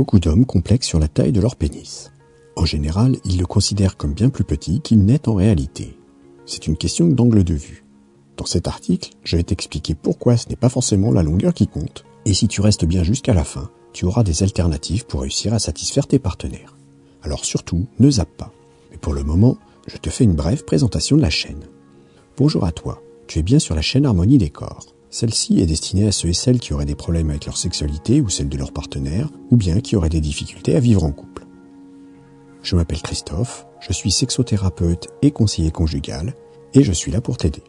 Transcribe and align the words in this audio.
beaucoup 0.00 0.18
d'hommes 0.18 0.46
complexent 0.46 0.86
sur 0.86 0.98
la 0.98 1.08
taille 1.08 1.30
de 1.30 1.42
leur 1.42 1.56
pénis. 1.56 2.10
En 2.56 2.64
général, 2.64 3.18
ils 3.26 3.38
le 3.38 3.44
considèrent 3.44 3.98
comme 3.98 4.14
bien 4.14 4.30
plus 4.30 4.44
petit 4.44 4.80
qu'il 4.80 5.04
n'est 5.04 5.28
en 5.28 5.34
réalité. 5.34 5.94
C'est 6.46 6.66
une 6.66 6.78
question 6.78 7.06
d'angle 7.06 7.44
de 7.44 7.52
vue. 7.52 7.84
Dans 8.38 8.46
cet 8.46 8.66
article, 8.66 9.10
je 9.24 9.36
vais 9.36 9.42
t'expliquer 9.42 9.94
pourquoi 9.94 10.38
ce 10.38 10.48
n'est 10.48 10.56
pas 10.56 10.70
forcément 10.70 11.12
la 11.12 11.22
longueur 11.22 11.52
qui 11.52 11.66
compte, 11.66 12.06
et 12.24 12.32
si 12.32 12.48
tu 12.48 12.62
restes 12.62 12.86
bien 12.86 13.02
jusqu'à 13.02 13.34
la 13.34 13.44
fin, 13.44 13.68
tu 13.92 14.06
auras 14.06 14.22
des 14.22 14.42
alternatives 14.42 15.04
pour 15.04 15.20
réussir 15.20 15.52
à 15.52 15.58
satisfaire 15.58 16.06
tes 16.06 16.18
partenaires. 16.18 16.78
Alors 17.22 17.44
surtout, 17.44 17.84
ne 17.98 18.10
zappe 18.10 18.34
pas. 18.38 18.54
Mais 18.90 18.96
pour 18.96 19.12
le 19.12 19.22
moment, 19.22 19.58
je 19.86 19.98
te 19.98 20.08
fais 20.08 20.24
une 20.24 20.32
brève 20.32 20.64
présentation 20.64 21.18
de 21.18 21.22
la 21.22 21.28
chaîne. 21.28 21.66
Bonjour 22.38 22.64
à 22.64 22.72
toi, 22.72 23.02
tu 23.26 23.38
es 23.38 23.42
bien 23.42 23.58
sur 23.58 23.74
la 23.74 23.82
chaîne 23.82 24.06
Harmonie 24.06 24.38
des 24.38 24.48
corps. 24.48 24.86
Celle-ci 25.10 25.60
est 25.60 25.66
destinée 25.66 26.06
à 26.06 26.12
ceux 26.12 26.28
et 26.28 26.34
celles 26.34 26.60
qui 26.60 26.72
auraient 26.72 26.84
des 26.84 26.94
problèmes 26.94 27.30
avec 27.30 27.46
leur 27.46 27.56
sexualité 27.56 28.20
ou 28.20 28.28
celle 28.28 28.48
de 28.48 28.56
leur 28.56 28.72
partenaire, 28.72 29.28
ou 29.50 29.56
bien 29.56 29.80
qui 29.80 29.96
auraient 29.96 30.08
des 30.08 30.20
difficultés 30.20 30.76
à 30.76 30.80
vivre 30.80 31.02
en 31.02 31.10
couple. 31.10 31.46
Je 32.62 32.76
m'appelle 32.76 33.02
Christophe, 33.02 33.66
je 33.80 33.92
suis 33.92 34.12
sexothérapeute 34.12 35.08
et 35.22 35.32
conseiller 35.32 35.72
conjugal, 35.72 36.34
et 36.74 36.84
je 36.84 36.92
suis 36.92 37.10
là 37.10 37.20
pour 37.20 37.38
t'aider. 37.38 37.64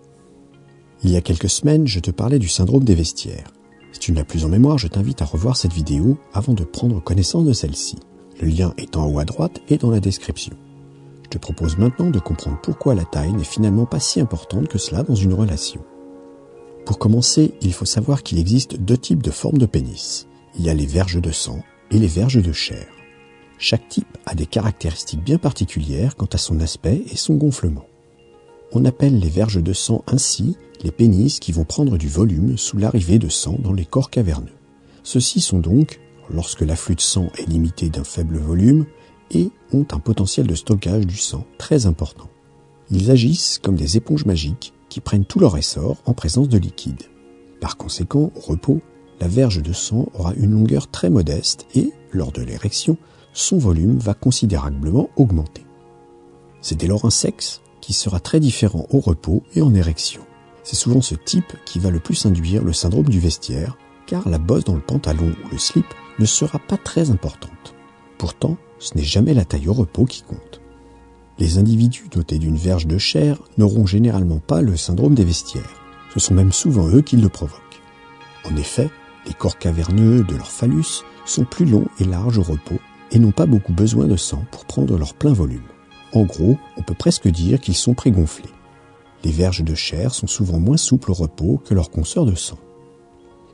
Il 1.04 1.10
y 1.10 1.16
a 1.16 1.22
quelques 1.22 1.50
semaines, 1.50 1.88
je 1.88 2.00
te 2.00 2.12
parlais 2.12 2.38
du 2.38 2.48
syndrome 2.48 2.84
des 2.84 2.94
vestiaires. 2.94 3.52
Si 3.92 4.00
tu 4.00 4.12
ne 4.12 4.18
l'as 4.18 4.24
plus 4.24 4.46
en 4.46 4.50
mémoire, 4.50 4.78
je 4.78 4.88
t'invite 4.88 5.24
à 5.24 5.26
revoir 5.26 5.58
cette 5.58 5.74
vidéo 5.74 6.20
avant 6.34 6.54
de 6.54 6.64
prendre 6.64 7.02
connaissance 7.02 7.46
de 7.46 7.54
celle-ci. 7.54 7.98
Le 8.40 8.48
lien 8.48 8.74
est 8.78 8.96
en 8.98 9.08
haut 9.08 9.20
à 9.20 9.26
droite 9.26 9.62
et 9.68 9.78
dans 9.78 9.90
la 9.90 10.00
description. 10.00 10.54
Je 11.24 11.30
te 11.30 11.38
propose 11.40 11.78
maintenant 11.78 12.12
de 12.12 12.20
comprendre 12.20 12.60
pourquoi 12.62 12.94
la 12.94 13.06
taille 13.06 13.34
n'est 13.34 13.44
finalement 13.44 13.86
pas 13.86 14.00
si 14.00 14.20
importante 14.20 14.68
que 14.68 14.78
cela 14.78 15.02
dans 15.02 15.16
une 15.16 15.34
relation. 15.34 15.82
Pour 16.86 16.98
commencer, 16.98 17.54
il 17.62 17.74
faut 17.74 17.86
savoir 17.86 18.24
qu'il 18.24 18.40
existe 18.40 18.80
deux 18.80 18.98
types 18.98 19.24
de 19.24 19.32
formes 19.32 19.58
de 19.58 19.66
pénis. 19.66 20.28
Il 20.58 20.66
y 20.66 20.70
a 20.70 20.74
les 20.74 20.86
verges 20.86 21.22
de 21.22 21.32
sang 21.32 21.64
et 21.92 22.00
les 22.00 22.08
verges 22.08 22.42
de 22.42 22.52
chair. 22.52 22.88
Chaque 23.58 23.88
type 23.88 24.18
a 24.26 24.34
des 24.34 24.48
caractéristiques 24.48 25.24
bien 25.24 25.38
particulières 25.38 26.16
quant 26.16 26.30
à 26.34 26.38
son 26.38 26.60
aspect 26.60 27.04
et 27.12 27.16
son 27.16 27.36
gonflement. 27.36 27.86
On 28.74 28.86
appelle 28.86 29.20
les 29.20 29.30
verges 29.30 29.62
de 29.62 29.74
sang 29.74 30.04
ainsi 30.08 30.58
les 30.84 30.92
pénis 30.92 31.40
qui 31.40 31.52
vont 31.52 31.66
prendre 31.66 31.98
du 31.98 32.08
volume 32.08 32.58
sous 32.58 32.78
l'arrivée 32.78 33.20
de 33.20 33.30
sang 33.30 33.58
dans 33.60 33.74
les 33.74 33.86
corps 33.86 34.10
caverneux. 34.10 34.56
Ceux-ci 35.04 35.42
sont 35.42 35.60
donc, 35.60 36.00
lorsque 36.30 36.62
l'afflux 36.62 36.96
de 36.96 37.02
sang 37.02 37.30
est 37.38 37.48
limité 37.48 37.90
d'un 37.90 38.04
faible 38.04 38.38
volume, 38.38 38.86
et 39.34 39.50
ont 39.72 39.86
un 39.92 40.00
potentiel 40.00 40.48
de 40.48 40.56
stockage 40.56 41.08
du 41.08 41.18
sang 41.18 41.46
très 41.58 41.86
important. 41.86 42.30
Ils 42.90 43.12
agissent 43.12 43.60
comme 43.62 43.76
des 43.76 43.96
éponges 43.98 44.26
magiques 44.26 44.74
qui 44.92 45.00
prennent 45.00 45.26
tout 45.26 45.40
leur 45.40 45.58
essor 45.58 45.98
en 46.06 46.14
présence 46.14 46.50
de 46.50 46.58
liquide. 46.58 47.04
Par 47.62 47.78
conséquent, 47.78 48.30
au 48.36 48.42
repos, 48.42 48.82
la 49.22 49.30
verge 49.30 49.64
de 49.64 49.72
sang 49.72 50.10
aura 50.14 50.34
une 50.34 50.52
longueur 50.52 50.92
très 50.92 51.10
modeste 51.10 51.66
et, 51.74 51.94
lors 52.12 52.34
de 52.34 52.42
l'érection, 52.42 52.98
son 53.32 53.58
volume 53.58 53.98
va 53.98 54.14
considérablement 54.14 55.10
augmenter. 55.16 55.66
C'est 56.60 56.78
dès 56.78 56.88
lors 56.88 57.06
un 57.06 57.10
sexe 57.10 57.62
qui 57.80 57.94
sera 57.94 58.20
très 58.20 58.42
différent 58.42 58.86
au 58.90 59.00
repos 59.00 59.44
et 59.56 59.62
en 59.62 59.74
érection. 59.74 60.22
C'est 60.64 60.76
souvent 60.76 61.02
ce 61.02 61.16
type 61.16 61.54
qui 61.66 61.80
va 61.80 61.90
le 61.90 62.00
plus 62.00 62.26
induire 62.26 62.64
le 62.64 62.74
syndrome 62.74 63.08
du 63.08 63.20
vestiaire, 63.20 63.78
car 64.08 64.28
la 64.28 64.40
bosse 64.40 64.66
dans 64.66 64.76
le 64.76 64.82
pantalon 64.82 65.32
ou 65.46 65.52
le 65.52 65.58
slip 65.58 65.86
ne 66.20 66.26
sera 66.26 66.60
pas 66.60 66.78
très 66.78 67.12
importante. 67.12 67.76
Pourtant, 68.18 68.58
ce 68.78 68.98
n'est 68.98 69.04
jamais 69.04 69.34
la 69.34 69.46
taille 69.46 69.70
au 69.70 69.74
repos 69.74 70.06
qui 70.06 70.24
compte. 70.24 70.61
Les 71.42 71.58
individus 71.58 72.08
dotés 72.12 72.38
d'une 72.38 72.56
verge 72.56 72.86
de 72.86 73.00
chair 73.00 73.42
n'auront 73.58 73.88
généralement 73.88 74.38
pas 74.38 74.62
le 74.62 74.78
syndrome 74.78 75.16
des 75.16 75.24
vestiaires. 75.24 75.82
Ce 76.14 76.20
sont 76.20 76.36
même 76.36 76.52
souvent 76.52 76.88
eux 76.88 77.02
qui 77.02 77.18
le 77.18 77.30
provoquent. 77.30 77.82
En 78.46 78.56
effet, 78.58 78.92
les 79.26 79.34
corps 79.34 79.58
caverneux 79.58 80.24
de 80.24 80.36
leur 80.36 80.52
phallus 80.52 81.02
sont 81.26 81.44
plus 81.44 81.66
longs 81.66 81.88
et 82.00 82.04
larges 82.04 82.38
au 82.38 82.44
repos 82.44 82.78
et 83.10 83.18
n'ont 83.18 83.32
pas 83.32 83.48
beaucoup 83.48 83.74
besoin 83.74 84.06
de 84.06 84.18
sang 84.18 84.46
pour 84.52 84.66
prendre 84.66 85.00
leur 85.00 85.16
plein 85.16 85.34
volume. 85.34 85.64
En 86.14 86.26
gros, 86.26 86.60
on 86.78 86.84
peut 86.84 86.94
presque 86.94 87.28
dire 87.28 87.60
qu'ils 87.60 87.74
sont 87.74 87.96
prégonflés. 87.96 88.52
Les 89.24 89.32
verges 89.32 89.64
de 89.64 89.74
chair 89.74 90.14
sont 90.14 90.28
souvent 90.28 90.60
moins 90.60 90.78
souples 90.78 91.10
au 91.10 91.16
repos 91.16 91.60
que 91.66 91.74
leurs 91.74 91.90
consoeurs 91.90 92.28
de 92.28 92.36
sang. 92.36 92.60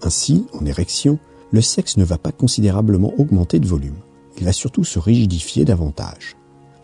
Ainsi, 0.01 0.45
en 0.51 0.66
érection, 0.66 1.19
le 1.51 1.61
sexe 1.61 1.95
ne 1.95 2.03
va 2.03 2.17
pas 2.17 2.34
considérablement 2.34 3.13
augmenter 3.17 3.61
de 3.61 3.67
volume. 3.67 4.01
Il 4.38 4.44
va 4.44 4.51
surtout 4.51 4.84
se 4.84 5.00
rigidifier 5.00 5.63
davantage. 5.63 6.35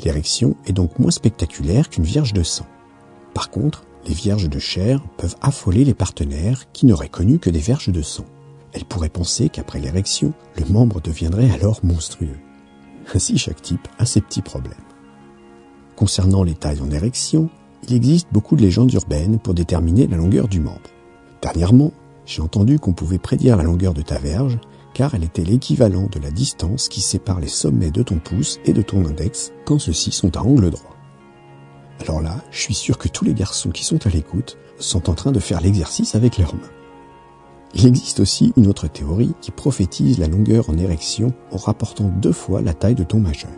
L'érection 0.04 0.56
est 0.66 0.74
donc 0.74 1.00
moins 1.00 1.12
spectaculaire 1.12 1.90
qu'une 1.90 2.04
vierge 2.04 2.34
de 2.34 2.44
sang. 2.44 2.66
Par 3.34 3.50
contre, 3.50 3.84
les 4.08 4.14
vierges 4.14 4.50
de 4.50 4.60
chair 4.60 5.02
peuvent 5.18 5.36
affoler 5.42 5.86
les 5.86 5.94
partenaires 5.94 6.72
qui 6.74 6.86
n'auraient 6.86 7.10
connu 7.10 7.40
que 7.40 7.50
des 7.50 7.60
verges 7.60 7.90
de 7.90 8.02
sang. 8.02 8.26
Elles 8.74 8.86
pourraient 8.86 9.10
penser 9.10 9.50
qu'après 9.50 9.80
l'érection, 9.80 10.34
le 10.58 10.66
membre 10.66 11.00
deviendrait 11.00 11.52
alors 11.52 11.80
monstrueux. 11.84 12.38
Ainsi, 13.14 13.38
chaque 13.38 13.62
type 13.62 13.88
a 14.00 14.06
ses 14.06 14.22
petits 14.22 14.42
problèmes. 14.42 14.74
Concernant 15.96 16.44
les 16.44 16.56
tailles 16.56 16.82
en 16.82 16.92
érection, 16.92 17.50
il 17.88 17.94
existe 17.94 18.28
beaucoup 18.32 18.56
de 18.56 18.62
légendes 18.62 18.94
urbaines 18.94 19.40
pour 19.40 19.54
déterminer 19.54 20.08
la 20.08 20.18
longueur 20.18 20.48
du 20.48 20.60
membre. 20.60 20.90
Dernièrement, 21.42 21.92
j'ai 22.26 22.42
entendu 22.42 22.80
qu'on 22.80 22.94
pouvait 22.94 23.20
prédire 23.20 23.58
la 23.58 23.64
longueur 23.64 23.94
de 23.94 24.02
ta 24.02 24.18
verge 24.18 24.58
car 24.94 25.16
elle 25.16 25.24
était 25.24 25.44
l'équivalent 25.44 26.08
de 26.12 26.20
la 26.20 26.32
distance 26.32 26.88
qui 26.88 27.02
sépare 27.02 27.40
les 27.40 27.48
sommets 27.48 27.92
de 27.92 28.04
ton 28.04 28.20
pouce 28.20 28.60
et 28.66 28.74
de 28.74 28.82
ton 28.82 29.06
index 29.06 29.52
quand 29.66 29.80
ceux-ci 29.80 30.12
sont 30.12 30.36
à 30.38 30.42
angle 30.42 30.70
droit. 30.70 30.96
Alors 32.02 32.22
là, 32.22 32.38
je 32.52 32.60
suis 32.60 32.74
sûr 32.74 32.98
que 32.98 33.08
tous 33.08 33.26
les 33.26 33.34
garçons 33.34 33.70
qui 33.70 33.84
sont 33.84 34.06
à 34.06 34.10
l'écoute 34.10 34.58
sont 34.78 35.10
en 35.10 35.14
train 35.14 35.32
de 35.32 35.40
faire 35.40 35.62
l'exercice 35.62 36.16
avec 36.16 36.38
leurs 36.38 36.56
mains. 36.56 36.72
Il 37.76 37.88
existe 37.88 38.20
aussi 38.20 38.54
une 38.56 38.68
autre 38.68 38.88
théorie 38.88 39.34
qui 39.42 39.52
prophétise 39.52 40.20
la 40.20 40.28
longueur 40.28 40.70
en 40.70 40.78
érection 40.78 41.34
en 41.52 41.58
rapportant 41.58 42.12
deux 42.22 42.32
fois 42.32 42.62
la 42.62 42.74
taille 42.74 42.96
de 42.96 43.04
ton 43.04 43.20
majeur. 43.20 43.52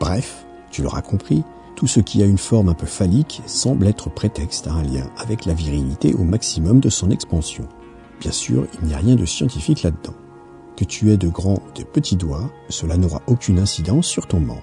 Bref, 0.00 0.46
tu 0.70 0.82
l'auras 0.82 1.00
compris, 1.00 1.44
tout 1.74 1.86
ce 1.86 2.00
qui 2.00 2.22
a 2.22 2.26
une 2.26 2.38
forme 2.38 2.68
un 2.68 2.74
peu 2.74 2.86
phallique 2.86 3.40
semble 3.46 3.86
être 3.86 4.10
prétexte 4.10 4.66
à 4.66 4.72
un 4.72 4.82
lien 4.82 5.08
avec 5.16 5.46
la 5.46 5.54
virilité 5.54 6.12
au 6.12 6.24
maximum 6.24 6.80
de 6.80 6.90
son 6.90 7.10
expansion. 7.10 7.66
Bien 8.20 8.32
sûr, 8.32 8.66
il 8.80 8.88
n'y 8.88 8.94
a 8.94 8.98
rien 8.98 9.14
de 9.14 9.24
scientifique 9.24 9.82
là-dedans. 9.82 10.14
Que 10.78 10.84
tu 10.84 11.10
aies 11.10 11.16
de 11.16 11.26
grands 11.26 11.60
ou 11.68 11.76
de 11.76 11.82
petits 11.82 12.14
doigts, 12.14 12.52
cela 12.68 12.96
n'aura 12.96 13.20
aucune 13.26 13.58
incidence 13.58 14.06
sur 14.06 14.28
ton 14.28 14.38
membre. 14.38 14.62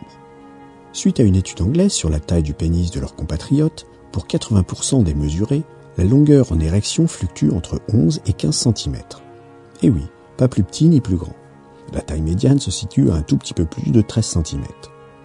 Suite 0.94 1.20
à 1.20 1.24
une 1.24 1.36
étude 1.36 1.62
anglaise 1.62 1.92
sur 1.92 2.10
la 2.10 2.22
taille 2.22 2.42
du 2.42 2.54
pénis 2.54 2.90
de 2.90 3.02
leurs 3.02 3.18
compatriotes, 3.18 3.86
pour 4.14 4.26
80% 4.26 5.04
des 5.04 5.14
mesurés, 5.14 5.64
la 5.98 6.06
longueur 6.06 6.54
en 6.54 6.60
érection 6.62 7.06
fluctue 7.06 7.50
entre 7.52 7.82
11 7.94 8.22
et 8.28 8.32
15 8.32 8.56
cm. 8.56 8.96
Et 9.84 9.90
oui, 9.90 10.04
pas 10.38 10.48
plus 10.48 10.64
petit 10.64 10.88
ni 10.88 11.02
plus 11.02 11.18
grand. 11.18 11.36
La 11.92 12.00
taille 12.00 12.22
médiane 12.22 12.62
se 12.62 12.72
situe 12.72 13.12
à 13.12 13.16
un 13.16 13.22
tout 13.22 13.36
petit 13.36 13.54
peu 13.54 13.66
plus 13.66 13.92
de 13.92 14.00
13 14.00 14.40
cm. 14.42 14.64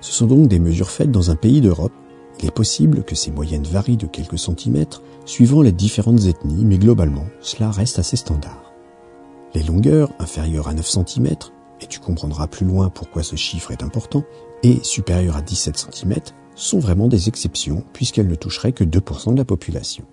Ce 0.01 0.11
sont 0.11 0.27
donc 0.27 0.49
des 0.49 0.59
mesures 0.59 0.91
faites 0.91 1.13
dans 1.13 1.31
un 1.31 1.37
pays 1.37 1.61
d'Europe. 1.61 1.93
Il 2.41 2.47
est 2.47 2.51
possible 2.51 3.05
que 3.05 3.15
ces 3.15 3.31
moyennes 3.31 3.63
varient 3.63 3.97
de 3.97 4.09
quelques 4.09 4.41
centimètres 4.41 5.03
suivant 5.25 5.63
les 5.63 5.71
différentes 5.71 6.25
ethnies, 6.25 6.65
mais 6.65 6.79
globalement, 6.79 7.27
cela 7.41 7.71
reste 7.71 8.01
assez 8.01 8.17
standard. 8.17 8.70
Les 9.55 9.63
longueurs 9.63 10.13
inférieures 10.19 10.69
à 10.69 10.75
9 10.75 10.87
cm, 10.87 11.29
et 11.81 11.87
tu 11.87 11.99
comprendras 11.99 12.47
plus 12.47 12.67
loin 12.67 12.89
pourquoi 12.89 13.23
ce 13.23 13.37
chiffre 13.37 13.73
est 13.73 13.83
important, 13.83 14.25
et 14.63 14.79
supérieures 14.83 15.37
à 15.37 15.43
17 15.43 15.89
cm 15.93 16.15
sont 16.55 16.79
vraiment 16.79 17.09
des 17.09 17.29
exceptions 17.29 17.85
puisqu'elles 17.93 18.29
ne 18.29 18.35
toucheraient 18.35 18.73
que 18.73 18.85
2% 18.85 19.33
de 19.33 19.39
la 19.39 19.45
population. 19.45 20.05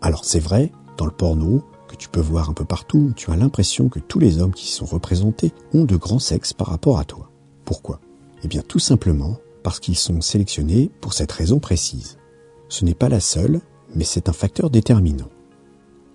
Alors 0.00 0.24
c'est 0.24 0.38
vrai, 0.38 0.70
dans 0.96 1.04
le 1.04 1.10
porno, 1.10 1.64
que 1.88 1.96
tu 1.96 2.08
peux 2.08 2.20
voir 2.20 2.48
un 2.48 2.52
peu 2.52 2.64
partout, 2.64 3.12
tu 3.16 3.30
as 3.30 3.36
l'impression 3.36 3.88
que 3.88 3.98
tous 3.98 4.18
les 4.18 4.40
hommes 4.40 4.52
qui 4.52 4.68
sont 4.68 4.84
représentés 4.84 5.52
ont 5.72 5.84
de 5.84 5.96
grands 5.96 6.18
sexes 6.18 6.52
par 6.52 6.68
rapport 6.68 6.98
à 6.98 7.04
toi. 7.04 7.30
Pourquoi? 7.64 8.00
Eh 8.44 8.48
bien 8.48 8.62
tout 8.62 8.78
simplement 8.78 9.38
parce 9.62 9.80
qu'ils 9.80 9.96
sont 9.96 10.20
sélectionnés 10.20 10.90
pour 11.00 11.12
cette 11.12 11.32
raison 11.32 11.58
précise. 11.58 12.18
Ce 12.68 12.84
n'est 12.84 12.94
pas 12.94 13.08
la 13.08 13.20
seule, 13.20 13.60
mais 13.94 14.04
c'est 14.04 14.28
un 14.28 14.32
facteur 14.32 14.70
déterminant. 14.70 15.28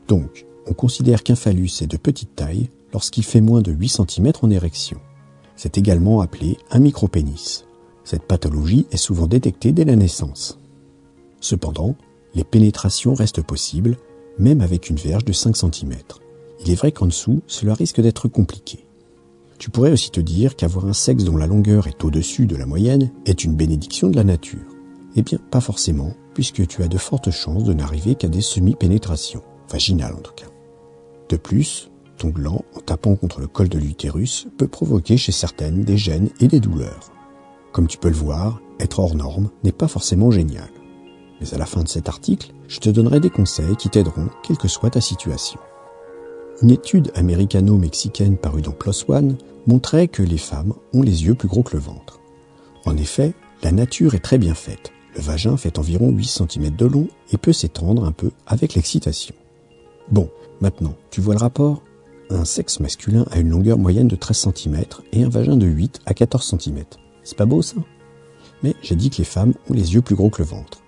Donc, 0.08 0.46
on 0.68 0.74
considère 0.74 1.24
qu'un 1.24 1.35
phallus 1.35 1.72
est 1.81 1.88
de 1.88 1.97
petite 1.97 2.35
taille 2.35 2.69
lorsqu'il 2.94 3.24
fait 3.24 3.41
moins 3.41 3.62
de 3.62 3.72
8 3.72 3.90
cm 3.90 4.32
en 4.41 4.49
érection. 4.49 4.99
C'est 5.55 5.78
également 5.78 6.22
appelé 6.22 6.58
un 6.72 6.79
micropénis. 6.79 7.66
Cette 8.03 8.23
pathologie 8.23 8.88
est 8.91 8.97
souvent 8.97 9.28
détectée 9.28 9.72
dès 9.72 9.85
la 9.85 9.96
naissance. 9.96 10.59
Cependant, 11.40 11.96
les 12.35 12.43
pénétrations 12.43 13.14
restent 13.14 13.41
possibles, 13.41 13.97
même 14.40 14.61
avec 14.61 14.90
une 14.90 14.97
verge 14.97 15.26
de 15.26 15.34
5 15.34 15.55
cm. 15.55 15.96
Il 16.61 16.72
est 16.72 16.76
vrai 16.76 16.91
qu'en 16.91 17.05
dessous, 17.05 17.41
cela 17.47 17.73
risque 17.73 18.02
d'être 18.02 18.28
compliqué. 18.28 18.85
Tu 19.59 19.70
pourrais 19.70 19.91
aussi 19.91 20.09
te 20.09 20.20
dire 20.20 20.55
qu'avoir 20.55 20.85
un 20.85 20.93
sexe 20.93 21.23
dont 21.23 21.38
la 21.38 21.47
longueur 21.47 21.88
est 21.88 22.03
au-dessus 22.03 22.46
de 22.46 22.55
la 22.55 22.66
moyenne 22.66 23.11
est 23.26 23.43
une 23.43 23.55
bénédiction 23.55 24.09
de 24.09 24.16
la 24.16 24.23
nature. 24.23 24.59
Eh 25.16 25.22
bien, 25.22 25.38
pas 25.52 25.61
forcément, 25.61 26.14
puisque 26.34 26.67
tu 26.67 26.84
as 26.84 26.88
de 26.88 26.97
fortes 26.97 27.32
chances 27.32 27.64
de 27.64 27.73
n'arriver 27.73 28.16
qu'à 28.16 28.28
des 28.28 28.41
semi-pénétrations, 28.41 29.43
vaginales 29.70 30.16
en 30.16 30.22
tout 30.22 30.34
cas. 30.34 30.53
De 31.29 31.37
plus, 31.37 31.90
ton 32.17 32.29
gland, 32.29 32.64
en 32.75 32.79
tapant 32.79 33.16
contre 33.16 33.40
le 33.40 33.47
col 33.47 33.70
de 33.70 33.78
l'utérus, 33.78 34.47
peut 34.58 34.67
provoquer 34.67 35.17
chez 35.17 35.31
certaines 35.31 35.84
des 35.84 35.97
gènes 35.97 36.29
et 36.40 36.47
des 36.47 36.59
douleurs. 36.59 37.11
Comme 37.72 37.87
tu 37.87 37.97
peux 37.97 38.09
le 38.09 38.16
voir, 38.16 38.61
être 38.79 38.99
hors 38.99 39.16
norme 39.16 39.49
n'est 39.64 39.72
pas 39.72 39.87
forcément 39.87 40.31
génial. 40.31 40.70
Mais 41.41 41.53
à 41.53 41.58
la 41.58 41.66
fin 41.66 41.81
de 41.81 41.87
cet 41.87 42.08
article, 42.08 42.53
je 42.67 42.79
te 42.79 42.90
donnerai 42.90 43.20
des 43.20 43.29
conseils 43.29 43.75
qui 43.75 43.90
t'aideront, 43.90 44.29
quelle 44.43 44.58
que 44.58 44.67
soit 44.67 44.91
ta 44.91 45.02
situation. 45.02 45.59
Une 46.61 46.70
étude 46.70 47.11
américano-mexicaine 47.16 48.37
parue 48.37 48.61
dans 48.61 48.72
PLOS 48.72 49.05
ONE 49.09 49.37
montrait 49.67 50.08
que 50.08 50.23
les 50.23 50.37
femmes 50.37 50.73
ont 50.93 51.02
les 51.02 51.26
yeux 51.26 51.35
plus 51.35 51.47
gros 51.47 51.64
que 51.64 51.76
le 51.76 51.81
ventre. 51.81 52.19
En 52.85 52.96
effet, 52.97 53.34
la 53.64 53.72
nature 53.72 54.14
est 54.14 54.19
très 54.19 54.37
bien 54.37 54.53
faite. 54.53 54.91
Le 55.16 55.22
vagin 55.22 55.58
fait 55.58 55.79
environ 55.79 56.09
8 56.09 56.26
cm 56.26 56.76
de 56.76 56.85
long 56.85 57.08
et 57.31 57.37
peut 57.37 57.53
s'étendre 57.53 58.05
un 58.05 58.11
peu 58.11 58.31
avec 58.46 58.76
l'excitation. 58.76 59.35
Bon, 60.11 60.29
maintenant, 60.61 60.96
tu 61.09 61.22
vois 61.22 61.34
le 61.34 61.40
rapport? 61.40 61.82
Un 62.29 62.46
sexe 62.46 62.79
masculin 62.79 63.26
a 63.32 63.40
une 63.40 63.50
longueur 63.50 63.78
moyenne 63.78 64.08
de 64.08 64.16
13 64.16 64.50
cm 64.53 64.84
et 65.11 65.23
un 65.23 65.29
vagin 65.29 65.55
de 65.55 65.67
8 65.67 66.02
à 66.05 66.14
14 66.14 66.55
cm. 66.59 66.84
C'est 67.23 67.38
pas 67.38 67.46
beau 67.46 67.61
ça? 67.61 67.78
Mais 68.64 68.76
j'ai 68.82 68.96
dit 68.96 69.09
que 69.09 69.17
les 69.17 69.23
femmes 69.23 69.53
ont 69.70 69.73
les 69.73 69.94
yeux 69.94 70.02
plus 70.02 70.16
gros 70.16 70.29
que 70.29 70.41
le 70.41 70.47
ventre. 70.47 70.79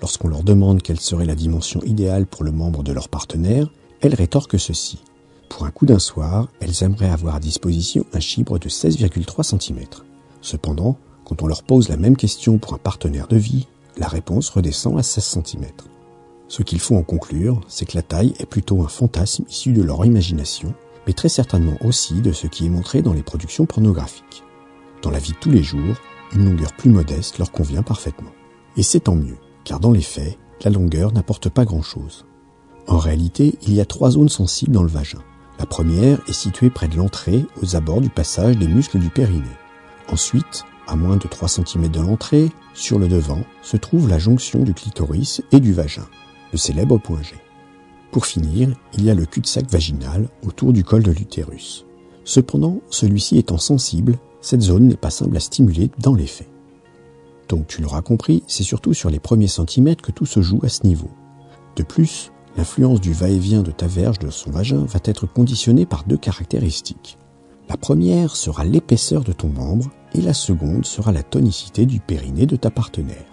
Lorsqu'on 0.00 0.28
leur 0.28 0.42
demande 0.42 0.82
quelle 0.82 1.00
serait 1.00 1.26
la 1.26 1.34
dimension 1.34 1.80
idéale 1.82 2.26
pour 2.26 2.44
le 2.44 2.50
membre 2.50 2.82
de 2.82 2.92
leur 2.92 3.08
partenaire, 3.08 3.70
elles 4.00 4.14
rétorquent 4.14 4.58
ceci. 4.58 5.02
Pour 5.48 5.64
un 5.64 5.70
coup 5.70 5.86
d'un 5.86 5.98
soir, 5.98 6.48
elles 6.60 6.82
aimeraient 6.82 7.10
avoir 7.10 7.36
à 7.36 7.40
disposition 7.40 8.04
un 8.12 8.20
chibre 8.20 8.58
de 8.58 8.68
16,3 8.68 9.42
cm. 9.42 9.84
Cependant, 10.40 10.96
quand 11.24 11.42
on 11.42 11.46
leur 11.46 11.62
pose 11.62 11.88
la 11.88 11.96
même 11.96 12.16
question 12.16 12.58
pour 12.58 12.74
un 12.74 12.78
partenaire 12.78 13.28
de 13.28 13.36
vie, 13.36 13.68
la 13.96 14.08
réponse 14.08 14.48
redescend 14.50 14.98
à 14.98 15.02
16 15.02 15.42
cm. 15.44 15.66
Ce 16.52 16.62
qu'il 16.62 16.80
faut 16.80 16.96
en 16.96 17.02
conclure, 17.02 17.62
c'est 17.66 17.86
que 17.86 17.96
la 17.96 18.02
taille 18.02 18.34
est 18.38 18.44
plutôt 18.44 18.82
un 18.82 18.88
fantasme 18.88 19.46
issu 19.48 19.72
de 19.72 19.80
leur 19.80 20.04
imagination, 20.04 20.74
mais 21.06 21.14
très 21.14 21.30
certainement 21.30 21.78
aussi 21.80 22.20
de 22.20 22.30
ce 22.30 22.46
qui 22.46 22.66
est 22.66 22.68
montré 22.68 23.00
dans 23.00 23.14
les 23.14 23.22
productions 23.22 23.64
pornographiques. 23.64 24.44
Dans 25.00 25.10
la 25.10 25.18
vie 25.18 25.32
de 25.32 25.38
tous 25.38 25.50
les 25.50 25.62
jours, 25.62 25.96
une 26.34 26.44
longueur 26.44 26.74
plus 26.74 26.90
modeste 26.90 27.38
leur 27.38 27.52
convient 27.52 27.82
parfaitement. 27.82 28.32
Et 28.76 28.82
c'est 28.82 29.00
tant 29.00 29.14
mieux, 29.14 29.38
car 29.64 29.80
dans 29.80 29.92
les 29.92 30.02
faits, 30.02 30.36
la 30.62 30.70
longueur 30.70 31.14
n'apporte 31.14 31.48
pas 31.48 31.64
grand-chose. 31.64 32.26
En 32.86 32.98
réalité, 32.98 33.58
il 33.62 33.72
y 33.72 33.80
a 33.80 33.86
trois 33.86 34.10
zones 34.10 34.28
sensibles 34.28 34.72
dans 34.72 34.82
le 34.82 34.90
vagin. 34.90 35.22
La 35.58 35.64
première 35.64 36.20
est 36.28 36.34
située 36.34 36.68
près 36.68 36.88
de 36.88 36.98
l'entrée, 36.98 37.46
aux 37.62 37.76
abords 37.76 38.02
du 38.02 38.10
passage 38.10 38.58
des 38.58 38.68
muscles 38.68 38.98
du 38.98 39.08
périnée. 39.08 39.56
Ensuite, 40.10 40.66
à 40.86 40.96
moins 40.96 41.16
de 41.16 41.28
3 41.28 41.48
cm 41.48 41.88
de 41.88 42.00
l'entrée, 42.02 42.50
sur 42.74 42.98
le 42.98 43.08
devant, 43.08 43.40
se 43.62 43.78
trouve 43.78 44.06
la 44.06 44.18
jonction 44.18 44.64
du 44.64 44.74
clitoris 44.74 45.40
et 45.50 45.60
du 45.60 45.72
vagin, 45.72 46.06
le 46.52 46.58
célèbre 46.58 46.98
point 46.98 47.22
G. 47.22 47.34
Pour 48.10 48.26
finir, 48.26 48.76
il 48.94 49.04
y 49.04 49.10
a 49.10 49.14
le 49.14 49.24
cul-de-sac 49.24 49.70
vaginal 49.70 50.28
autour 50.46 50.72
du 50.72 50.84
col 50.84 51.02
de 51.02 51.10
l'utérus. 51.10 51.86
Cependant, 52.24 52.80
celui-ci 52.90 53.38
étant 53.38 53.58
sensible, 53.58 54.18
cette 54.40 54.60
zone 54.60 54.86
n'est 54.86 54.96
pas 54.96 55.10
simple 55.10 55.36
à 55.36 55.40
stimuler 55.40 55.90
dans 55.98 56.14
les 56.14 56.26
faits. 56.26 56.50
Donc 57.48 57.66
tu 57.66 57.80
l'auras 57.80 58.02
compris, 58.02 58.42
c'est 58.46 58.62
surtout 58.62 58.94
sur 58.94 59.10
les 59.10 59.18
premiers 59.18 59.48
centimètres 59.48 60.02
que 60.02 60.12
tout 60.12 60.26
se 60.26 60.42
joue 60.42 60.60
à 60.62 60.68
ce 60.68 60.86
niveau. 60.86 61.10
De 61.76 61.82
plus, 61.82 62.32
l'influence 62.56 63.00
du 63.00 63.12
va-et-vient 63.12 63.62
de 63.62 63.70
ta 63.70 63.86
verge 63.86 64.18
de 64.18 64.30
son 64.30 64.50
vagin 64.50 64.84
va 64.84 65.00
être 65.04 65.26
conditionnée 65.26 65.86
par 65.86 66.04
deux 66.04 66.18
caractéristiques. 66.18 67.18
La 67.68 67.76
première 67.76 68.36
sera 68.36 68.64
l'épaisseur 68.64 69.24
de 69.24 69.32
ton 69.32 69.48
membre 69.48 69.90
et 70.14 70.20
la 70.20 70.34
seconde 70.34 70.84
sera 70.84 71.12
la 71.12 71.22
tonicité 71.22 71.86
du 71.86 72.00
périnée 72.00 72.46
de 72.46 72.56
ta 72.56 72.70
partenaire. 72.70 73.31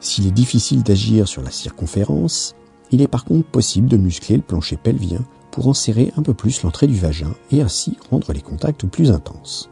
S'il 0.00 0.26
est 0.26 0.32
difficile 0.32 0.82
d'agir 0.82 1.26
sur 1.26 1.42
la 1.42 1.50
circonférence, 1.50 2.54
il 2.90 3.02
est 3.02 3.08
par 3.08 3.24
contre 3.24 3.48
possible 3.48 3.88
de 3.88 3.96
muscler 3.96 4.36
le 4.36 4.42
plancher 4.42 4.76
pelvien 4.76 5.20
pour 5.50 5.68
en 5.68 5.74
serrer 5.74 6.12
un 6.16 6.22
peu 6.22 6.34
plus 6.34 6.62
l'entrée 6.62 6.86
du 6.86 6.96
vagin 6.96 7.34
et 7.50 7.62
ainsi 7.62 7.96
rendre 8.10 8.32
les 8.32 8.42
contacts 8.42 8.86
plus 8.86 9.10
intenses. 9.10 9.70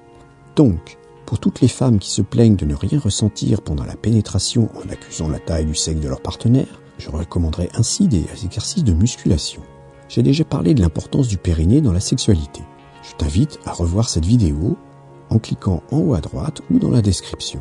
Donc, 0.56 0.98
pour 1.26 1.38
toutes 1.38 1.60
les 1.60 1.68
femmes 1.68 1.98
qui 1.98 2.10
se 2.10 2.22
plaignent 2.22 2.56
de 2.56 2.64
ne 2.64 2.74
rien 2.74 2.98
ressentir 2.98 3.62
pendant 3.62 3.84
la 3.84 3.96
pénétration 3.96 4.68
en 4.76 4.88
accusant 4.90 5.28
la 5.28 5.38
taille 5.38 5.66
du 5.66 5.74
sexe 5.74 6.00
de 6.00 6.08
leur 6.08 6.20
partenaire, 6.20 6.80
je 6.98 7.10
recommanderais 7.10 7.70
ainsi 7.74 8.08
des 8.08 8.24
exercices 8.44 8.84
de 8.84 8.92
musculation. 8.92 9.62
J'ai 10.08 10.22
déjà 10.22 10.44
parlé 10.44 10.74
de 10.74 10.80
l'importance 10.80 11.28
du 11.28 11.38
périnée 11.38 11.80
dans 11.80 11.92
la 11.92 12.00
sexualité. 12.00 12.62
Je 13.02 13.14
t'invite 13.16 13.58
à 13.66 13.72
revoir 13.72 14.08
cette 14.08 14.24
vidéo 14.24 14.76
en 15.30 15.38
cliquant 15.38 15.82
en 15.90 15.98
haut 15.98 16.14
à 16.14 16.20
droite 16.20 16.62
ou 16.70 16.78
dans 16.78 16.90
la 16.90 17.02
description. 17.02 17.60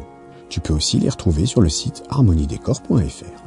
Tu 0.49 0.59
peux 0.59 0.73
aussi 0.73 0.99
les 0.99 1.09
retrouver 1.09 1.45
sur 1.45 1.61
le 1.61 1.69
site 1.69 2.03
harmoniedécor.fr. 2.09 3.43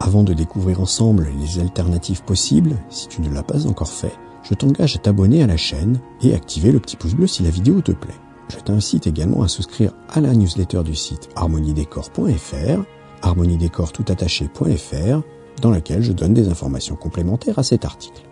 Avant 0.00 0.22
de 0.22 0.32
découvrir 0.32 0.80
ensemble 0.80 1.28
les 1.40 1.58
alternatives 1.58 2.22
possibles, 2.22 2.76
si 2.88 3.08
tu 3.08 3.20
ne 3.20 3.30
l'as 3.30 3.42
pas 3.42 3.66
encore 3.66 3.88
fait, 3.88 4.12
je 4.42 4.54
t'engage 4.54 4.96
à 4.96 5.00
t'abonner 5.00 5.42
à 5.42 5.46
la 5.46 5.56
chaîne 5.56 6.00
et 6.22 6.34
activer 6.34 6.72
le 6.72 6.80
petit 6.80 6.96
pouce 6.96 7.14
bleu 7.14 7.26
si 7.26 7.42
la 7.42 7.50
vidéo 7.50 7.80
te 7.80 7.92
plaît. 7.92 8.14
Je 8.48 8.58
t'incite 8.58 9.06
également 9.06 9.42
à 9.42 9.48
souscrire 9.48 9.92
à 10.08 10.20
la 10.20 10.34
newsletter 10.34 10.82
du 10.82 10.94
site 10.94 11.28
harmoniedécor.fr, 11.36 12.82
harmoniedécor.toutattaché.fr, 13.22 15.22
dans 15.60 15.70
laquelle 15.70 16.02
je 16.02 16.12
donne 16.12 16.34
des 16.34 16.48
informations 16.48 16.96
complémentaires 16.96 17.58
à 17.58 17.62
cet 17.62 17.84
article. 17.84 18.22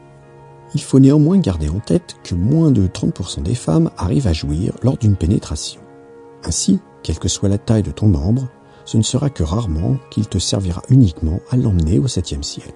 Il 0.74 0.82
faut 0.82 1.00
néanmoins 1.00 1.38
garder 1.38 1.69
en 1.69 1.80
tête 1.80 2.16
que 2.22 2.34
moins 2.34 2.70
de 2.70 2.86
30% 2.86 3.42
des 3.42 3.54
femmes 3.54 3.90
arrivent 3.96 4.26
à 4.26 4.32
jouir 4.32 4.74
lors 4.82 4.96
d'une 4.96 5.16
pénétration. 5.16 5.80
Ainsi, 6.44 6.80
quelle 7.06 7.20
que 7.20 7.29
soit 7.29 7.49
la 7.49 7.56
taille 7.56 7.85
de 7.85 7.93
ton 7.93 8.08
membre, 8.08 8.49
ce 8.85 8.97
ne 8.97 9.03
sera 9.05 9.31
que 9.31 9.44
rarement 9.44 9.97
qu'il 10.11 10.26
te 10.26 10.38
servira 10.38 10.82
uniquement 10.88 11.38
à 11.50 11.56
l'emmener 11.56 12.00
au 12.00 12.08
septième 12.08 12.43
ciel. 12.43 12.73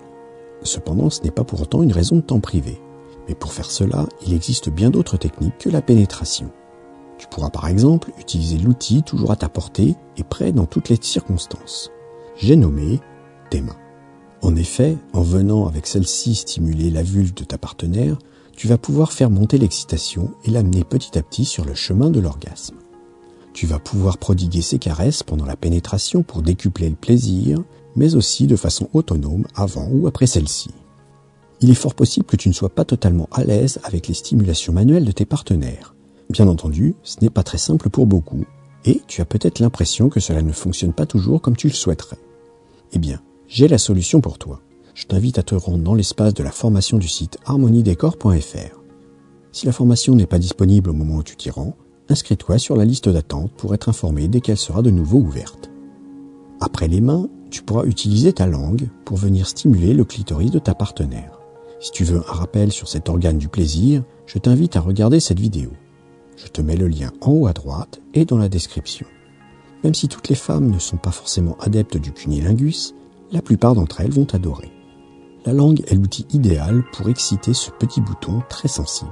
Cependant, 0.63 1.11
ce 1.11 1.23
n'est 1.23 1.33
pas 1.33 1.43
pour 1.43 1.61
autant 1.63 1.83
une 1.83 1.91
raison 1.91 2.15
de 2.15 2.21
t'en 2.21 2.39
priver. 2.39 2.81
Mais 3.27 3.35
pour 3.35 3.53
faire 3.53 3.69
cela, 3.69 4.07
il 4.25 4.33
existe 4.33 4.71
bien 4.71 4.91
d'autres 4.91 5.17
techniques 5.17 5.59
que 5.59 5.69
la 5.69 5.83
pénétration. 5.83 6.53
Tu 7.19 7.27
pourras 7.27 7.51
par 7.51 7.67
exemple 7.67 8.13
utiliser 8.21 8.59
l'outil 8.59 9.03
toujours 9.03 9.33
à 9.33 9.37
ta 9.37 9.49
portée 9.49 9.97
et 10.17 10.23
prêt 10.23 10.53
dans 10.53 10.67
toutes 10.67 10.91
les 10.91 10.99
circonstances. 11.01 11.91
J'ai 12.37 12.55
nommé 12.55 13.01
tes 13.51 13.63
mains. 13.63 13.79
En 14.43 14.55
effet, 14.55 14.97
en 15.13 15.23
venant 15.23 15.67
avec 15.67 15.89
celle-ci 15.89 16.37
stimuler 16.37 16.91
la 16.91 17.03
vulve 17.03 17.35
de 17.35 17.43
ta 17.43 17.59
partenaire, 17.59 18.17
tu 18.57 18.69
vas 18.69 18.79
pouvoir 18.79 19.11
faire 19.11 19.29
monter 19.29 19.59
l'excitation 19.59 20.31
et 20.45 20.53
l'amener 20.53 20.85
petit 20.85 21.19
à 21.19 21.23
petit 21.25 21.45
sur 21.45 21.65
le 21.65 21.75
chemin 21.75 22.11
de 22.11 22.21
l'orgasme. 22.21 22.77
Tu 23.53 23.67
vas 23.67 23.79
pouvoir 23.79 24.19
prodiguer 24.19 24.63
ces 24.63 24.79
caresses 24.79 25.23
pendant 25.23 25.45
la 25.45 25.57
pénétration 25.57 26.23
pour 26.23 26.43
décupler 26.43 26.89
le 26.89 26.97
plaisir, 26.97 27.59
mais 27.97 28.15
aussi 28.15 28.47
de 28.47 28.57
façon 28.57 28.89
autonome 28.93 29.47
avant 29.55 29.89
ou 29.91 30.07
après 30.07 30.27
celle-ci. 30.27 30.71
Il 31.61 31.71
est 31.71 31.75
fort 31.75 31.95
possible 31.95 32.27
que 32.27 32.37
tu 32.37 32.49
ne 32.49 32.55
sois 32.55 32.71
pas 32.71 32.85
totalement 32.85 33.29
à 33.33 33.45
l'aise 33.45 33.81
avec 33.85 34.09
les 34.09 34.15
stimulations 34.15 34.73
manuelles 34.73 35.05
de 35.05 35.13
tes 35.13 35.27
partenaires. 35.27 35.95
Bien 36.31 36.49
entendu, 36.49 36.95
ce 37.03 37.17
n'est 37.21 37.31
pas 37.31 37.43
très 37.43 37.59
simple 37.59 37.91
pour 37.91 38.07
beaucoup, 38.07 38.45
et 38.85 39.03
tu 39.07 39.21
as 39.21 39.27
peut-être 39.27 39.59
l'impression 39.59 40.09
que 40.09 40.21
cela 40.21 40.43
ne 40.43 40.53
fonctionne 40.53 40.93
pas 40.93 41.07
toujours 41.07 41.43
comme 41.43 41.57
tu 41.57 41.69
le 41.69 41.75
souhaiterais. 41.75 42.19
Eh 42.93 42.99
bien, 42.99 43.21
j'ai 43.47 43.69
la 43.69 43.79
solution 43.79 44.21
pour 44.21 44.39
toi. 44.39 44.61
Je 44.95 45.07
t'invite 45.07 45.39
à 45.39 45.43
te 45.43 45.55
rendre 45.55 45.85
dans 45.85 45.95
l'espace 45.95 46.35
de 46.35 46.43
la 46.43 46.51
formation 46.51 46.99
du 46.99 47.09
site 47.09 47.39
harmoniedécor.fr. 47.45 48.81
Si 49.53 49.67
la 49.67 49.73
formation 49.73 50.15
n'est 50.15 50.27
pas 50.27 50.39
disponible 50.39 50.91
au 50.91 50.95
moment 50.95 51.17
où 51.17 51.23
tu 51.23 51.37
t'y 51.37 51.51
rends, 51.51 51.77
inscris-toi 52.11 52.59
sur 52.59 52.77
la 52.77 52.85
liste 52.85 53.09
d'attente 53.09 53.53
pour 53.53 53.75
être 53.75 53.89
informé 53.89 54.29
dès 54.29 54.41
qu'elle 54.41 54.57
sera 54.57 54.83
de 54.83 54.91
nouveau 54.91 55.19
ouverte. 55.19 55.71
Après 56.61 56.89
les 56.89 57.01
mains, 57.01 57.29
tu 57.51 57.63
pourras 57.63 57.85
utiliser 57.85 58.33
ta 58.33 58.47
langue 58.47 58.89
pour 59.05 59.17
venir 59.17 59.47
stimuler 59.47 59.95
le 59.95 60.05
clitoris 60.05 60.51
de 60.51 60.59
ta 60.59 60.75
partenaire. 60.75 61.39
Si 61.81 61.93
tu 61.93 62.05
veux 62.05 62.19
un 62.19 62.33
rappel 62.33 62.71
sur 62.71 62.89
cet 62.89 63.09
organe 63.09 63.39
du 63.39 63.49
plaisir, 63.49 64.03
je 64.27 64.39
t'invite 64.39 64.77
à 64.77 64.81
regarder 64.81 65.21
cette 65.21 65.41
vidéo. 65.41 65.71
Je 66.37 66.49
te 66.49 66.61
mets 66.61 66.77
le 66.77 66.89
lien 66.89 67.11
en 67.21 67.33
haut 67.33 67.47
à 67.47 67.53
droite 67.53 68.01
et 68.13 68.25
dans 68.25 68.39
la 68.39 68.49
description. 68.49 69.07
Même 69.83 69.95
si 69.95 70.09
toutes 70.09 70.29
les 70.29 70.35
femmes 70.35 70.71
ne 70.71 70.79
sont 70.79 70.99
pas 70.99 71.11
forcément 71.11 71.57
adeptes 71.61 71.97
du 71.97 72.13
cunilingus, 72.13 72.95
la 73.33 73.41
plupart 73.41 73.75
d'entre 73.75 74.01
elles 74.01 74.13
vont 74.13 74.27
adorer. 74.33 74.71
La 75.47 75.55
langue 75.55 75.83
est 75.87 75.95
l'outil 75.95 76.27
idéal 76.35 76.85
pour 76.93 77.09
exciter 77.09 77.55
ce 77.55 77.71
petit 77.71 78.03
bouton 78.03 78.43
très 78.51 78.69
sensible. 78.69 79.11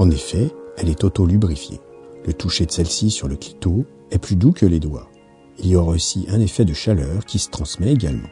En 0.00 0.10
effet, 0.10 0.50
elle 0.76 0.88
est 0.88 1.04
auto-lubrifiée. 1.04 1.80
Le 2.24 2.32
toucher 2.32 2.66
de 2.66 2.70
celle-ci 2.70 3.10
sur 3.10 3.28
le 3.28 3.36
clito 3.36 3.84
est 4.10 4.18
plus 4.18 4.36
doux 4.36 4.52
que 4.52 4.66
les 4.66 4.80
doigts. 4.80 5.10
Il 5.58 5.66
y 5.66 5.76
aura 5.76 5.92
aussi 5.92 6.26
un 6.28 6.40
effet 6.40 6.64
de 6.64 6.72
chaleur 6.72 7.24
qui 7.24 7.38
se 7.38 7.50
transmet 7.50 7.92
également. 7.92 8.28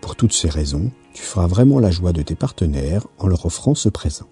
Pour 0.00 0.16
toutes 0.16 0.32
ces 0.32 0.48
raisons, 0.48 0.90
tu 1.12 1.22
feras 1.22 1.46
vraiment 1.46 1.80
la 1.80 1.90
joie 1.90 2.12
de 2.12 2.22
tes 2.22 2.34
partenaires 2.34 3.06
en 3.18 3.26
leur 3.26 3.46
offrant 3.46 3.74
ce 3.74 3.88
présent. 3.88 4.28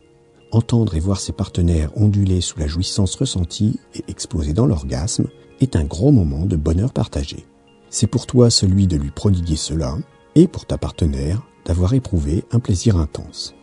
Entendre 0.52 0.94
et 0.94 1.00
voir 1.00 1.20
ses 1.20 1.32
partenaires 1.32 1.90
onduler 1.96 2.40
sous 2.40 2.58
la 2.58 2.68
jouissance 2.68 3.16
ressentie 3.16 3.80
et 3.94 4.04
exploser 4.08 4.52
dans 4.52 4.66
l'orgasme 4.66 5.26
est 5.60 5.76
un 5.76 5.84
gros 5.84 6.12
moment 6.12 6.46
de 6.46 6.56
bonheur 6.56 6.92
partagé. 6.92 7.46
C'est 7.90 8.06
pour 8.06 8.26
toi 8.26 8.50
celui 8.50 8.86
de 8.86 8.96
lui 8.96 9.10
prodiguer 9.10 9.56
cela, 9.56 9.96
et 10.36 10.46
pour 10.46 10.66
ta 10.66 10.78
partenaire 10.78 11.42
d'avoir 11.64 11.94
éprouvé 11.94 12.44
un 12.52 12.60
plaisir 12.60 12.96
intense. 12.96 13.54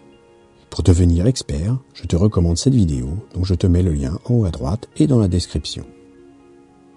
Pour 0.74 0.82
devenir 0.82 1.27
expert, 1.27 1.77
je 1.94 2.08
te 2.08 2.15
recommande 2.15 2.58
cette 2.58 2.74
vidéo 2.74 3.10
dont 3.36 3.44
je 3.44 3.53
te 3.53 3.68
mets 3.68 3.84
le 3.84 3.94
lien 3.94 4.18
en 4.25 4.34
haut 4.34 4.46
à 4.46 4.50
droite 4.50 4.89
et 4.98 5.06
dans 5.06 5.20
la 5.20 5.27
description. 5.27 5.86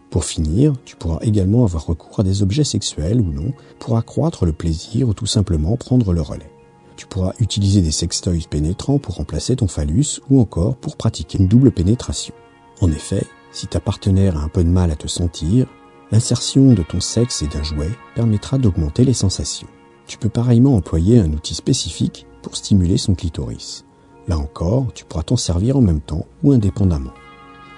Pour 0.08 0.24
finir, 0.24 0.72
tu 0.86 0.96
pourras 0.96 1.18
également 1.20 1.62
avoir 1.62 1.84
recours 1.84 2.20
à 2.20 2.22
des 2.22 2.42
objets 2.42 2.64
sexuels 2.64 3.20
ou 3.20 3.30
non 3.30 3.52
pour 3.78 3.98
accroître 3.98 4.46
le 4.46 4.54
plaisir 4.54 5.10
ou 5.10 5.12
tout 5.12 5.26
simplement 5.26 5.76
prendre 5.76 6.14
le 6.14 6.22
relais. 6.22 6.50
Tu 6.96 7.06
pourras 7.06 7.34
utiliser 7.38 7.82
des 7.82 7.90
sextoys 7.90 8.46
pénétrants 8.48 8.98
pour 8.98 9.16
remplacer 9.16 9.56
ton 9.56 9.68
phallus 9.68 10.22
ou 10.30 10.40
encore 10.40 10.76
pour 10.76 10.96
pratiquer 10.96 11.36
une 11.36 11.46
double 11.46 11.70
pénétration. 11.70 12.34
En 12.80 12.90
effet, 12.90 13.24
si 13.52 13.66
ta 13.66 13.78
partenaire 13.78 14.38
a 14.38 14.40
un 14.40 14.48
peu 14.48 14.64
de 14.64 14.70
mal 14.70 14.90
à 14.90 14.96
te 14.96 15.06
sentir, 15.06 15.66
L'insertion 16.12 16.72
de 16.72 16.84
ton 16.84 17.00
sexe 17.00 17.42
et 17.42 17.48
d'un 17.48 17.64
jouet 17.64 17.90
permettra 18.14 18.58
d'augmenter 18.58 19.04
les 19.04 19.12
sensations. 19.12 19.66
Tu 20.06 20.18
peux 20.18 20.28
pareillement 20.28 20.76
employer 20.76 21.18
un 21.18 21.32
outil 21.32 21.56
spécifique 21.56 22.26
pour 22.46 22.54
stimuler 22.54 22.96
son 22.96 23.16
clitoris. 23.16 23.84
Là 24.28 24.38
encore, 24.38 24.86
tu 24.94 25.04
pourras 25.04 25.24
t'en 25.24 25.36
servir 25.36 25.78
en 25.78 25.80
même 25.80 26.00
temps 26.00 26.26
ou 26.44 26.52
indépendamment. 26.52 27.10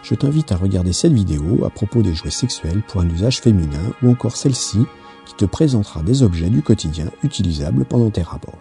Je 0.02 0.14
t'invite 0.14 0.52
à 0.52 0.58
regarder 0.58 0.92
cette 0.92 1.14
vidéo 1.14 1.64
à 1.64 1.70
propos 1.70 2.02
des 2.02 2.12
jouets 2.12 2.28
sexuels 2.28 2.82
pour 2.86 3.00
un 3.00 3.08
usage 3.08 3.40
féminin 3.40 3.80
ou 4.02 4.10
encore 4.10 4.36
celle-ci 4.36 4.80
qui 5.24 5.34
te 5.36 5.46
présentera 5.46 6.02
des 6.02 6.22
objets 6.22 6.50
du 6.50 6.60
quotidien 6.60 7.06
utilisables 7.22 7.86
pendant 7.86 8.10
tes 8.10 8.20
rapports. 8.20 8.58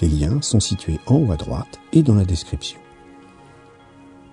Les 0.00 0.06
liens 0.06 0.40
sont 0.42 0.60
situés 0.60 1.00
en 1.08 1.16
haut 1.16 1.32
à 1.32 1.36
droite 1.36 1.80
et 1.92 2.04
dans 2.04 2.14
la 2.14 2.24
description. 2.24 2.78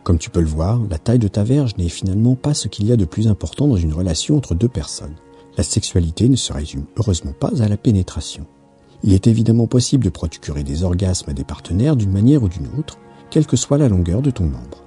Comme 0.03 0.19
tu 0.19 0.29
peux 0.29 0.41
le 0.41 0.45
voir, 0.45 0.79
la 0.91 0.99
taille 0.99 1.17
de 1.17 1.27
ta 1.27 1.43
verge 1.43 1.75
n'est 1.77 1.89
finalement 1.89 2.35
pas 2.35 2.53
ce 2.53 2.67
qu'il 2.67 2.85
y 2.85 2.91
a 2.91 2.97
de 2.97 3.05
plus 3.05 3.27
important 3.27 3.67
dans 3.67 3.77
une 3.77 3.95
relation 3.95 4.37
entre 4.37 4.53
deux 4.53 4.69
personnes. 4.69 5.15
La 5.57 5.63
sexualité 5.63 6.29
ne 6.29 6.35
se 6.35 6.53
résume 6.53 6.85
heureusement 6.97 7.33
pas 7.33 7.63
à 7.63 7.67
la 7.67 7.77
pénétration. 7.77 8.45
Il 9.03 9.13
est 9.13 9.27
évidemment 9.27 9.67
possible 9.67 10.03
de 10.03 10.09
procurer 10.09 10.63
des 10.63 10.83
orgasmes 10.83 11.29
à 11.29 11.33
des 11.33 11.43
partenaires 11.43 11.95
d'une 11.95 12.11
manière 12.11 12.43
ou 12.43 12.49
d'une 12.49 12.67
autre, 12.77 12.97
quelle 13.29 13.45
que 13.45 13.57
soit 13.57 13.77
la 13.77 13.89
longueur 13.89 14.21
de 14.21 14.31
ton 14.31 14.45
membre. 14.45 14.83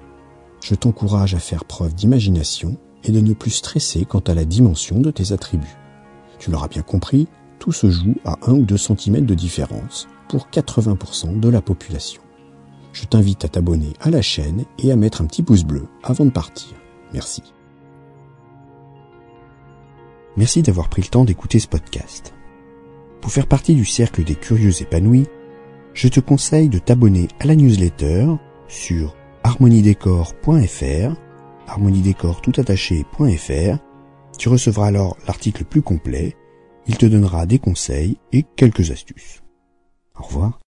Je 0.63 0.75
t'encourage 0.75 1.35
à 1.35 1.39
faire 1.39 1.65
preuve 1.65 1.95
d'imagination 1.95 2.77
et 3.05 3.13
de 3.13 3.21
ne 3.21 3.33
plus 3.33 3.51
stresser 3.51 4.05
quant 4.05 4.21
à 4.21 4.35
la 4.35 4.45
dimension 4.45 5.01
de 5.01 5.11
tes 5.11 5.33
attributs. 5.33 5.77
Tu 6.39 6.51
l'auras 6.51 6.69
bien 6.69 6.83
compris, 6.83 7.29
tout 7.59 7.73
se 7.73 7.91
joue 7.91 8.15
à 8.25 8.37
1 8.47 8.53
ou 8.53 8.65
2 8.65 8.77
cm 8.77 9.25
de 9.25 9.35
différence 9.35 10.09
pour 10.29 10.49
80% 10.49 11.41
de 11.41 11.49
la 11.49 11.61
population. 11.61 12.23
Je 12.93 13.05
t'invite 13.07 13.45
à 13.45 13.49
t'abonner 13.49 13.93
à 14.01 14.11
la 14.11 14.23
chaîne 14.23 14.65
et 14.79 14.91
à 14.91 14.97
mettre 14.97 15.23
un 15.23 15.27
petit 15.27 15.43
pouce 15.43 15.65
bleu 15.65 15.87
avant 16.03 16.25
de 16.25 16.31
partir. 16.31 16.77
Merci. 17.13 17.43
Merci 20.37 20.63
d'avoir 20.63 20.89
pris 20.89 21.03
le 21.03 21.09
temps 21.09 21.25
d'écouter 21.25 21.59
ce 21.59 21.69
podcast. 21.69 22.35
Pour 23.21 23.33
faire 23.33 23.47
partie 23.47 23.75
du 23.75 23.85
cercle 23.85 24.25
des 24.25 24.35
curieux 24.35 24.81
épanouis, 24.81 25.27
je 25.95 26.09
te 26.09 26.21
conseille 26.21 26.69
de 26.69 26.79
t'abonner 26.79 27.29
à 27.41 27.47
la 27.47 27.57
newsletter 27.57 28.27
sur 28.69 29.17
harmoniedécor.fr, 29.43 31.17
harmoniedécor 31.67 32.41
tout 32.41 32.53
attaché.fr. 32.59 33.79
Tu 34.39 34.49
recevras 34.49 34.87
alors 34.87 35.17
l'article 35.27 35.65
plus 35.65 35.83
complet. 35.83 36.37
Il 36.87 36.97
te 36.97 37.07
donnera 37.07 37.47
des 37.47 37.59
conseils 37.59 38.17
et 38.33 38.45
quelques 38.57 38.91
astuces. 38.91 39.43
Au 40.19 40.23
revoir. 40.23 40.61